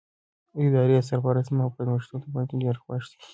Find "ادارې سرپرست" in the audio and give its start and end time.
0.67-1.47